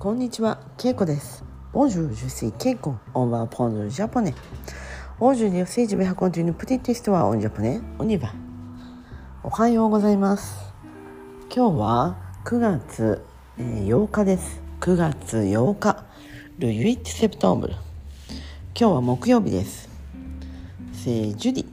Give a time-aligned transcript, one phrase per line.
[0.00, 1.42] こんにちは、ケイコです。
[1.72, 2.94] Bonjour, je suis Keiko.
[3.14, 4.32] On va apprendre le japonais.
[5.18, 7.80] Aujourd'hui aussi, je vais raconter une petite histoire en japonais.
[7.98, 8.28] On y va.
[9.42, 10.72] おはようございます。
[11.52, 13.24] 今日は9月
[13.58, 14.60] 8日です。
[14.78, 16.04] 9月8日。
[16.60, 17.70] Le 8 septembre。
[17.70, 17.78] 今
[18.74, 19.88] 日は木曜日です。
[20.92, 21.66] C'est jeudi。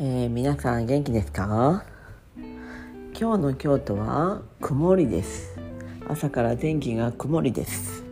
[0.00, 1.84] えー皆さん元気ですか
[3.12, 5.63] 今日の京都は曇りです
[6.08, 8.04] 朝から天気が曇りです、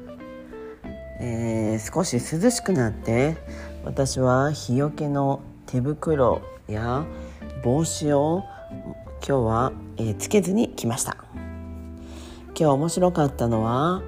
[1.21, 3.37] えー少し涼しくなって
[3.85, 7.05] 私は日よけの手袋や
[7.63, 8.45] 帽子を
[9.27, 11.17] 今日は、えーつけずに来ました。
[12.49, 14.03] 今日面白かったのは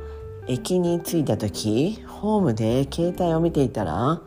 [0.46, 4.20] 駅に着いた時ホームで携帯を見ていたら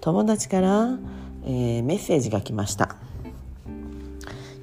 [0.00, 0.98] 友達から、
[1.44, 2.96] えーメッセージが来ました。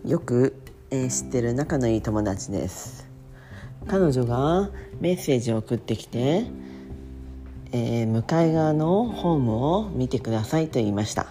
[0.05, 0.55] よく、
[0.89, 3.06] えー知ってる仲のいい友達です。
[3.87, 6.45] 彼女がメッセージを送ってきて、
[7.71, 11.27] えー向かい側のホームを見てくださいと言いました。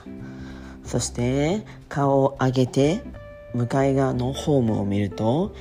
[0.84, 3.02] そして顔を上げて
[3.54, 5.54] 向かい側のホームを見ると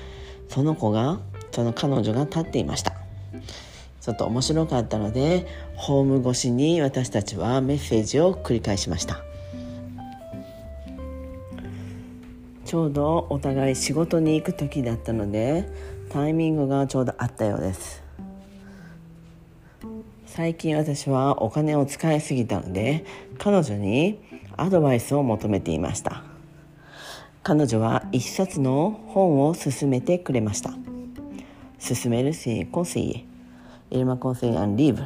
[0.49, 1.19] その子が
[1.51, 2.93] その彼女が立っていました。
[4.01, 9.21] ちょっと面白かったのでホーム越しに私たちはメッセージを繰り返しました。
[12.65, 15.67] ちょうどお互い仕事に行く時だったので
[16.15, 18.01] タイミングがちょうどあったようです。
[20.25, 23.03] 最近私はお金を使いすぎたので
[23.37, 24.21] 彼女に
[24.55, 26.23] アドバイスを求めていました。
[27.43, 30.69] 彼女は一冊の本を勧めてくれました。
[31.85, 33.25] 勧めるせコンセイエ
[33.97, 35.03] エルマコンセイアンリーブ。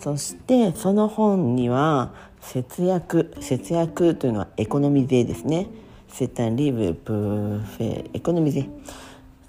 [0.00, 5.68] そしてその本には節約節約というのはエコノミ税ですね。
[6.08, 8.68] セタンリーブプーフェエコノミ税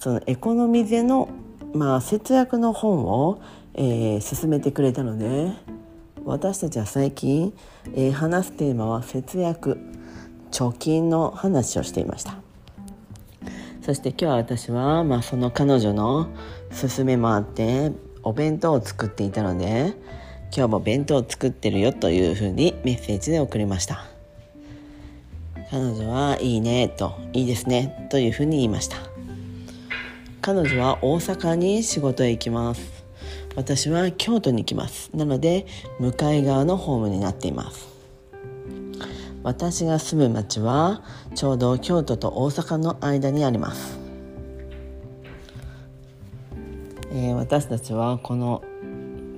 [0.06, 1.30] そのエコノミ税の、
[1.74, 3.42] まあ、節約の本を、
[3.74, 5.52] えー勧めてくれたので
[6.26, 7.58] 私たちは最近、
[7.96, 9.80] えー話すテーマは節約。
[10.52, 12.36] 貯金の話をしていました。
[13.82, 16.28] そして今日は私は、まあ、その彼女の
[16.70, 17.92] 勧めもあって
[18.22, 19.96] お弁当を作っていたので
[20.56, 24.06] 今日も弁当を作ってるよというふうにメッセージで送りました。
[25.72, 29.15] 彼女はいいねといいですねというふうに言いました。
[30.46, 33.04] 彼女は大阪に仕事へ行きます。
[33.56, 35.10] 私は京都に行きます。
[35.12, 35.66] なので
[36.00, 37.88] 向かい側のホームになっています。
[39.42, 41.02] 私が住む町は
[41.34, 43.98] ちょうど京都と大阪の間にあります、
[47.12, 48.64] えー私たちはこの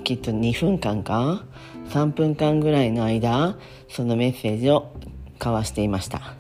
[0.04, 1.46] きっと2分間か
[1.88, 3.56] 3分間ぐらいの間
[3.88, 4.92] そのメッセージを
[5.40, 6.36] 交わしていました。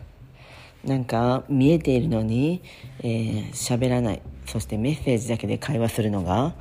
[0.84, 2.62] なんか見えているのに
[3.00, 4.22] えー喋、らない。
[4.48, 6.54] そしてメッセージだけで会話するのが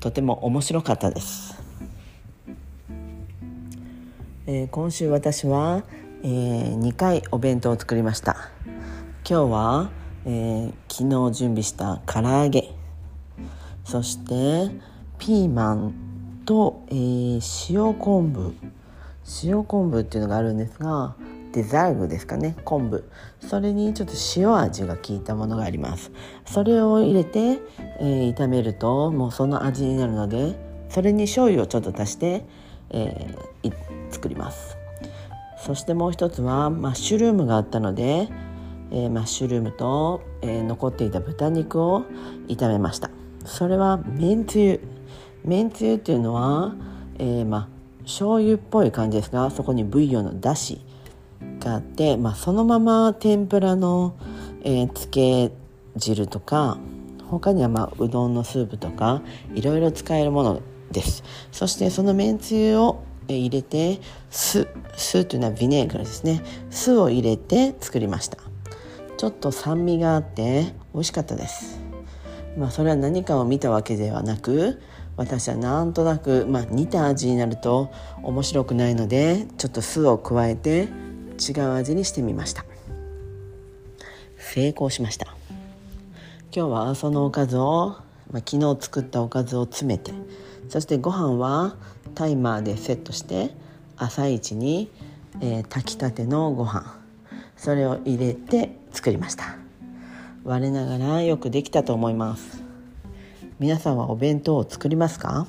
[0.00, 1.60] とても面白かったです、
[4.46, 5.82] えー今週私は、
[6.22, 8.50] え2回お弁当を作りました。
[9.28, 9.90] 今日は、
[10.24, 12.70] えー昨日準備した唐揚げ。
[13.84, 14.74] そして
[15.18, 15.94] ピーマン
[16.46, 18.54] と、えー塩昆布。
[19.44, 21.16] 塩昆布っていうのがあるんですが
[21.52, 22.56] デザーグですかね。
[22.64, 23.08] 昆布。
[23.40, 26.10] それにちょっと塩味が効いたものがあります。
[26.46, 27.58] それを入れて、
[28.00, 30.56] えー炒めるともうその味になるので
[30.88, 32.44] それに醤油をちょっと足して、
[32.90, 33.72] えーい
[34.10, 34.76] 作ります。
[35.64, 38.28] そしてもう一つはマッシュルームがあったので、
[38.90, 42.04] えーマッシュルームと、えー残っていた豚肉を
[42.48, 43.10] 炒めました。
[43.44, 44.80] それはめんつゆ。
[45.44, 46.74] めんつゆっていうのは、
[47.18, 47.78] えーまあ
[48.08, 50.80] 醤油っぽい感じですがそこにブイヨンのだし
[51.68, 54.16] があって、まあ、そのまま天ぷらの、
[54.62, 55.52] えーつけ
[55.96, 56.78] 汁とか
[57.26, 59.22] 他にはまあうどんのスープとか
[59.54, 60.62] いろいろ使えるもの
[60.92, 61.24] です。
[61.52, 66.42] そしてそのめんつゆをえー入れて酢酢というのはビネーガーですね。
[66.70, 68.38] 酢を入れて作りました。
[69.16, 71.80] ちょっと酸味があって美味しかったです。
[72.56, 74.80] まあそれは何かを見たわけではなく
[75.16, 77.90] 私はなんとなく、まあ、似た味になると
[78.22, 80.88] 面白くないのでちょっと酢を加えて
[81.38, 82.64] 違う味にしてみました。
[84.38, 85.26] 成功しました。
[86.54, 87.96] 今日はそのおかずを、
[88.30, 90.12] まあ、昨日作ったおかずを詰めて
[90.68, 91.76] そしてご飯は
[92.14, 93.50] タイマーでセットして
[93.96, 94.90] 朝一に、
[95.40, 96.96] えー炊きたてのご飯
[97.56, 99.56] それを入れて作りました。
[100.44, 102.62] 我ながらよくできたと思います。
[103.58, 105.46] 皆さんはお弁当を作りますか？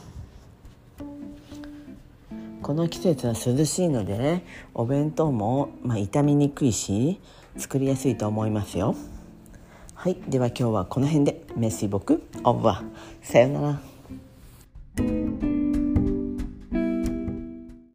[2.69, 4.45] この季節は涼しいのでね
[4.75, 7.19] お弁当も、まあ、傷みにくいし
[7.57, 8.95] 作りやすいと思いますよ。
[9.95, 11.47] はいでは今日はこの辺で。
[11.55, 12.83] メッシ僕オブは
[13.23, 13.81] さよな
[14.95, 15.48] ら。